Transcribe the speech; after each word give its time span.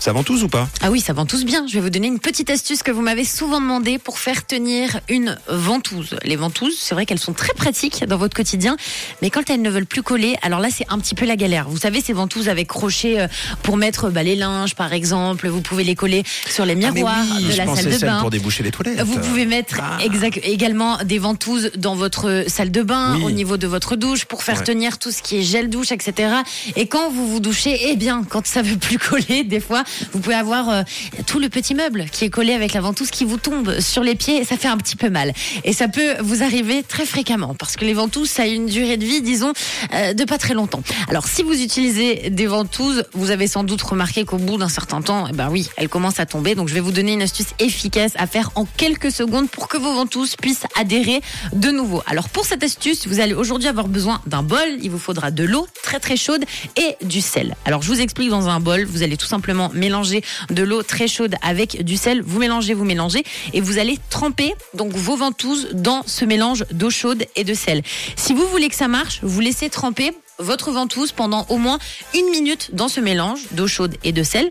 Ça 0.00 0.12
ventouse 0.14 0.42
ou 0.44 0.48
pas? 0.48 0.66
Ah 0.80 0.90
oui, 0.90 1.00
ça 1.00 1.12
ventouse 1.12 1.44
bien. 1.44 1.66
Je 1.68 1.74
vais 1.74 1.80
vous 1.80 1.90
donner 1.90 2.06
une 2.06 2.20
petite 2.20 2.48
astuce 2.48 2.82
que 2.82 2.90
vous 2.90 3.02
m'avez 3.02 3.26
souvent 3.26 3.60
demandé 3.60 3.98
pour 3.98 4.18
faire 4.18 4.46
tenir 4.46 5.00
une 5.10 5.36
ventouse. 5.46 6.16
Les 6.24 6.36
ventouses, 6.36 6.78
c'est 6.80 6.94
vrai 6.94 7.04
qu'elles 7.04 7.18
sont 7.18 7.34
très 7.34 7.52
pratiques 7.52 8.04
dans 8.06 8.16
votre 8.16 8.34
quotidien, 8.34 8.78
mais 9.20 9.28
quand 9.28 9.50
elles 9.50 9.60
ne 9.60 9.68
veulent 9.68 9.84
plus 9.84 10.02
coller, 10.02 10.36
alors 10.40 10.58
là, 10.60 10.68
c'est 10.74 10.86
un 10.88 10.98
petit 10.98 11.14
peu 11.14 11.26
la 11.26 11.36
galère. 11.36 11.68
Vous 11.68 11.76
savez, 11.76 12.00
ces 12.00 12.14
ventouses 12.14 12.48
avec 12.48 12.68
crochet 12.68 13.20
euh, 13.20 13.26
pour 13.62 13.76
mettre 13.76 14.08
bah, 14.08 14.22
les 14.22 14.36
linges, 14.36 14.74
par 14.74 14.94
exemple, 14.94 15.46
vous 15.48 15.60
pouvez 15.60 15.84
les 15.84 15.94
coller 15.94 16.24
sur 16.48 16.64
les 16.64 16.72
Ah, 16.82 16.92
miroirs 16.92 17.22
oui, 17.36 17.44
de 17.52 17.56
la 17.58 17.66
salle 17.76 17.92
de 17.92 17.98
bain. 17.98 18.20
pour 18.20 18.30
déboucher 18.30 18.62
les 18.62 18.70
toilettes. 18.70 19.02
Vous 19.02 19.18
pouvez 19.18 19.44
mettre 19.44 19.80
Ah. 19.82 19.98
également 20.42 20.96
des 21.04 21.18
ventouses 21.18 21.72
dans 21.76 21.94
votre 21.94 22.44
salle 22.48 22.70
de 22.70 22.82
bain, 22.82 23.16
Oui. 23.18 23.24
au 23.24 23.30
niveau 23.32 23.58
de 23.58 23.66
votre 23.66 23.96
douche, 23.96 24.24
pour 24.24 24.44
faire 24.44 24.56
Ouais. 24.60 24.64
tenir 24.64 24.98
tout 24.98 25.10
ce 25.10 25.20
qui 25.20 25.36
est 25.36 25.42
gel 25.42 25.68
douche, 25.68 25.92
etc. 25.92 26.36
Et 26.76 26.86
quand 26.86 27.10
vous 27.10 27.28
vous 27.28 27.40
douchez, 27.40 27.90
eh 27.90 27.96
bien, 27.96 28.24
quand 28.26 28.46
ça 28.46 28.62
veut 28.62 28.76
plus 28.78 28.98
coller, 28.98 29.44
des 29.44 29.60
fois, 29.60 29.84
vous 30.12 30.20
pouvez 30.20 30.34
avoir 30.34 30.68
euh, 30.68 30.82
tout 31.26 31.38
le 31.38 31.48
petit 31.48 31.74
meuble 31.74 32.06
qui 32.10 32.24
est 32.24 32.30
collé 32.30 32.52
avec 32.52 32.72
la 32.72 32.80
ventouse 32.80 33.10
qui 33.10 33.24
vous 33.24 33.36
tombe 33.36 33.80
sur 33.80 34.02
les 34.02 34.14
pieds 34.14 34.38
et 34.38 34.44
ça 34.44 34.56
fait 34.56 34.68
un 34.68 34.76
petit 34.76 34.96
peu 34.96 35.10
mal. 35.10 35.32
Et 35.64 35.72
ça 35.72 35.88
peut 35.88 36.16
vous 36.20 36.42
arriver 36.42 36.82
très 36.82 37.06
fréquemment 37.06 37.54
parce 37.54 37.76
que 37.76 37.84
les 37.84 37.94
ventouses, 37.94 38.30
ça 38.30 38.42
a 38.42 38.46
une 38.46 38.66
durée 38.66 38.96
de 38.96 39.04
vie, 39.04 39.22
disons, 39.22 39.52
euh, 39.94 40.14
de 40.14 40.24
pas 40.24 40.38
très 40.38 40.54
longtemps. 40.54 40.82
Alors, 41.08 41.26
si 41.26 41.42
vous 41.42 41.60
utilisez 41.62 42.30
des 42.30 42.46
ventouses, 42.46 43.04
vous 43.12 43.30
avez 43.30 43.46
sans 43.46 43.64
doute 43.64 43.82
remarqué 43.82 44.24
qu'au 44.24 44.38
bout 44.38 44.56
d'un 44.56 44.68
certain 44.68 45.02
temps, 45.02 45.26
eh 45.28 45.32
ben 45.32 45.48
oui, 45.50 45.68
elles 45.76 45.88
commencent 45.88 46.20
à 46.20 46.26
tomber. 46.26 46.54
Donc, 46.54 46.68
je 46.68 46.74
vais 46.74 46.80
vous 46.80 46.92
donner 46.92 47.12
une 47.12 47.22
astuce 47.22 47.48
efficace 47.58 48.12
à 48.16 48.26
faire 48.26 48.50
en 48.54 48.64
quelques 48.64 49.10
secondes 49.10 49.48
pour 49.50 49.68
que 49.68 49.76
vos 49.76 49.94
ventouses 49.94 50.36
puissent 50.36 50.64
adhérer 50.78 51.20
de 51.52 51.70
nouveau. 51.70 52.02
Alors, 52.06 52.28
pour 52.28 52.44
cette 52.44 52.62
astuce, 52.62 53.06
vous 53.06 53.20
allez 53.20 53.34
aujourd'hui 53.34 53.68
avoir 53.68 53.88
besoin 53.88 54.20
d'un 54.26 54.42
bol. 54.42 54.58
Il 54.82 54.90
vous 54.90 54.98
faudra 54.98 55.30
de 55.30 55.44
l'eau 55.44 55.66
très 55.82 56.00
très 56.00 56.16
chaude 56.16 56.44
et 56.76 56.96
du 57.04 57.20
sel. 57.20 57.56
Alors, 57.64 57.82
je 57.82 57.88
vous 57.88 58.00
explique 58.00 58.30
dans 58.30 58.48
un 58.48 58.60
bol, 58.60 58.84
vous 58.84 59.02
allez 59.02 59.16
tout 59.16 59.26
simplement 59.26 59.70
mélanger 59.80 60.22
de 60.50 60.62
l'eau 60.62 60.82
très 60.82 61.08
chaude 61.08 61.34
avec 61.42 61.82
du 61.82 61.96
sel. 61.96 62.22
Vous 62.22 62.38
mélangez, 62.38 62.74
vous 62.74 62.84
mélangez 62.84 63.24
et 63.52 63.60
vous 63.60 63.78
allez 63.78 63.98
tremper 64.10 64.54
donc 64.74 64.92
vos 64.92 65.16
ventouses 65.16 65.70
dans 65.72 66.02
ce 66.06 66.24
mélange 66.24 66.64
d'eau 66.70 66.90
chaude 66.90 67.24
et 67.34 67.44
de 67.44 67.54
sel. 67.54 67.82
Si 68.16 68.32
vous 68.32 68.46
voulez 68.46 68.68
que 68.68 68.76
ça 68.76 68.88
marche, 68.88 69.20
vous 69.22 69.40
laissez 69.40 69.70
tremper 69.70 70.12
votre 70.38 70.70
ventouse 70.70 71.12
pendant 71.12 71.46
au 71.48 71.58
moins 71.58 71.78
une 72.14 72.30
minute 72.30 72.70
dans 72.74 72.88
ce 72.88 73.00
mélange 73.00 73.40
d'eau 73.52 73.66
chaude 73.66 73.96
et 74.04 74.12
de 74.12 74.22
sel. 74.22 74.50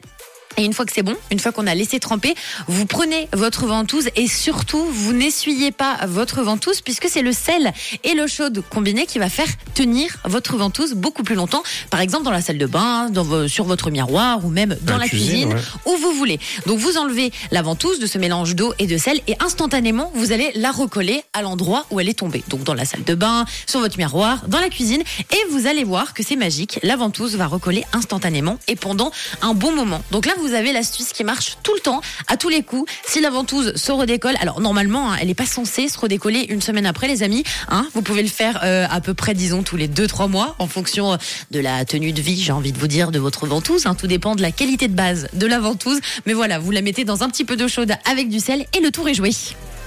Et 0.58 0.66
une 0.66 0.74
fois 0.74 0.86
que 0.86 0.92
c'est 0.94 1.04
bon, 1.04 1.16
une 1.32 1.40
fois 1.40 1.52
qu'on 1.52 1.68
a 1.68 1.76
laissé 1.76 2.00
tremper, 2.00 2.36
vous 2.68 2.86
prenez 2.86 3.30
votre 3.34 3.66
ventouse 3.66 4.10
et 4.16 4.28
surtout, 4.28 4.84
vous 4.92 5.14
n'essuyez 5.14 5.72
pas 5.72 5.98
votre 6.08 6.42
ventouse 6.42 6.82
puisque 6.82 7.08
c'est 7.10 7.22
le 7.22 7.32
sel 7.32 7.72
et 8.04 8.14
l'eau 8.14 8.28
chaude 8.28 8.64
combinée 8.70 9.06
qui 9.06 9.20
va 9.20 9.30
faire 9.30 9.48
tenir 9.74 10.18
votre 10.26 10.58
ventouse 10.58 10.94
beaucoup 10.94 11.24
plus 11.24 11.36
longtemps. 11.36 11.64
Par 11.90 12.02
exemple, 12.02 12.26
dans 12.26 12.32
la 12.32 12.42
salle 12.42 12.58
de 12.58 12.66
bain, 12.66 13.10
dans 13.10 13.48
sur 13.48 13.66
votre 13.66 13.92
miroir 13.92 14.44
ou 14.46 14.50
même 14.50 14.78
dans 14.82 14.94
la 14.94 15.00
la 15.00 15.08
cuisine, 15.08 15.50
cuisine, 15.50 15.54
ouais. 15.54 15.94
où 15.94 15.98
vous 15.98 16.12
voulez. 16.12 16.40
Donc 16.66 16.80
vous 16.80 16.98
enlevez 16.98 17.32
la 17.52 17.62
ventouse 17.62 18.00
de 18.00 18.06
ce 18.06 18.18
mélange 18.18 18.56
d'eau 18.56 18.74
et 18.80 18.88
de 18.88 18.98
sel 18.98 19.22
et 19.28 19.36
instantanément, 19.40 20.12
vous 20.16 20.32
allez 20.32 20.52
la 20.56 20.72
recoller 20.72 21.24
à 21.34 21.42
l'endroit 21.42 21.86
où 21.92 22.00
elle 22.00 22.10
est 22.10 22.20
tombée. 22.20 22.44
Donc 22.48 22.64
dans 22.64 22.74
la 22.74 22.86
salle 22.86 23.04
de 23.04 23.16
bain, 23.16 23.46
sur 23.68 23.80
votre 23.80 23.98
miroir, 23.98 24.48
dans 24.48 24.60
la 24.60 24.70
cuisine 24.70 25.04
et 25.32 25.52
vous 25.52 25.68
allez 25.68 25.84
voir 25.84 26.14
que 26.14 26.24
c'est 26.24 26.36
magique. 26.36 26.80
La 26.84 26.96
ventouse 26.96 27.36
va 27.36 27.48
recoller 27.48 27.86
instantanément 27.94 28.58
et 28.68 28.76
pendant 28.76 29.12
un 29.42 29.54
bon 29.54 29.72
moment. 29.72 30.02
Donc 30.12 30.26
là, 30.26 30.34
vous 30.42 30.54
avez 30.54 30.74
l'astuce 30.74 31.14
qui 31.14 31.24
marche 31.24 31.58
tout 31.64 31.74
le 31.74 31.80
temps, 31.80 32.02
à 32.28 32.38
tous 32.38 32.50
les 32.50 32.64
coups. 32.64 32.92
Si 33.06 33.22
la 33.22 33.30
ventouse 33.30 33.76
se 33.76 33.92
redécolle, 33.92 34.36
alors 34.42 34.62
normalement, 34.62 35.12
hein, 35.12 35.18
elle 35.20 35.28
n'est 35.28 35.34
pas 35.34 35.46
censée 35.46 35.88
se 35.88 35.98
redécoller 35.98 36.46
une 36.50 36.62
semaine 36.62 36.86
après, 36.86 37.08
les 37.08 37.24
amis. 37.24 37.44
Hein, 37.70 37.88
vous 37.94 38.02
pouvez 38.02 38.22
le 38.24 38.30
faire 38.30 38.60
euh, 38.64 38.86
à 38.90 39.02
peu 39.02 39.14
près, 39.14 39.34
disons, 39.34 39.64
tous 39.64 39.78
les 39.78 39.88
2-3 39.88 40.30
mois 40.30 40.56
en 40.60 40.68
fonction 40.68 41.18
de 41.52 41.60
la 41.60 41.86
tenue 41.86 42.14
de 42.14 42.22
vie, 42.22 42.42
j'ai 42.42 42.52
envie 42.52 42.72
de 42.72 42.80
vous 42.80 42.88
dire, 42.88 43.12
de 43.12 43.20
votre 43.20 43.46
ventouse. 43.46 43.86
hein. 43.86 43.96
Tout 43.96 44.08
dépend 44.08 44.36
de 44.36 44.42
la 44.42 44.52
qualité 44.52 44.88
de 44.88 44.96
base 44.96 45.28
de 45.34 45.46
la 45.46 45.60
ventouse. 45.60 46.00
Mais 46.26 46.34
voilà, 46.34 46.60
vous 46.60 46.72
la 46.72 46.82
mettez 46.82 47.04
dans 47.04 47.24
un 47.24 47.30
petit 47.30 47.46
peu 47.46 47.56
d'eau 47.56 47.68
chaude 47.68 47.94
avec 48.10 48.30
du 48.30 48.40
sel 48.40 48.66
et 48.78 48.80
le 48.80 48.92
tour 48.92 49.08
est 49.10 49.14
joué. 49.14 49.32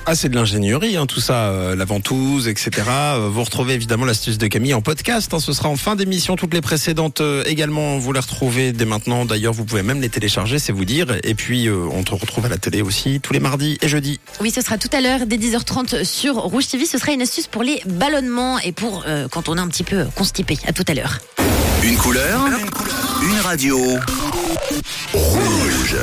Ah, 0.04 0.16
c'est 0.16 0.28
de 0.28 0.34
l'ingénierie, 0.34 0.96
hein, 0.96 1.06
tout 1.06 1.20
ça, 1.20 1.46
euh, 1.50 1.76
la 1.76 1.84
ventouse, 1.84 2.48
etc. 2.48 2.70
Euh, 2.88 3.28
vous 3.32 3.44
retrouvez 3.44 3.74
évidemment 3.74 4.04
l'astuce 4.04 4.36
de 4.36 4.48
Camille 4.48 4.74
en 4.74 4.82
podcast. 4.82 5.32
hein, 5.32 5.38
ce 5.38 5.52
sera 5.52 5.68
en 5.68 5.76
fin 5.76 5.94
d'émission. 5.94 6.34
Toutes 6.34 6.52
les 6.54 6.60
précédentes 6.60 7.20
euh, 7.20 7.44
également, 7.46 7.98
vous 7.98 8.12
les 8.12 8.18
retrouvez 8.18 8.72
dès 8.72 8.84
maintenant. 8.84 9.24
D'ailleurs, 9.24 9.52
vous 9.52 9.64
pouvez 9.64 9.84
même 9.84 10.00
les 10.00 10.08
télécharger, 10.08 10.58
c'est 10.58 10.72
vous 10.72 10.84
dire. 10.84 11.06
Et 11.22 11.34
puis, 11.36 11.68
euh, 11.68 11.86
on 11.92 12.02
te 12.02 12.12
retrouve 12.14 12.44
à 12.46 12.48
la 12.48 12.58
télé 12.58 12.82
aussi 12.82 13.20
tous 13.20 13.32
les 13.32 13.38
mardis 13.38 13.78
et 13.80 13.86
jeudis. 13.86 14.18
Oui, 14.40 14.50
ce 14.50 14.60
sera 14.60 14.76
tout 14.76 14.90
à 14.92 15.00
l'heure 15.00 15.20
dès 15.24 15.36
10h30 15.36 16.04
sur 16.04 16.34
Rouge 16.34 16.66
TV. 16.66 16.84
Ce 16.84 16.98
sera 16.98 17.12
une 17.12 17.22
astuce 17.22 17.46
pour 17.46 17.62
les 17.62 17.80
ballonnements 17.86 18.58
et 18.58 18.72
pour 18.72 19.04
euh, 19.06 19.28
quand 19.30 19.48
on 19.48 19.56
est 19.56 19.60
un 19.60 19.68
petit 19.68 19.84
peu 19.84 20.06
constipé. 20.16 20.58
À 20.66 20.72
tout 20.72 20.84
à 20.88 20.94
l'heure. 20.94 21.18
Une 21.84 21.96
couleur, 21.96 22.40
une 23.22 23.40
radio. 23.40 23.78
Rouge. 25.14 25.96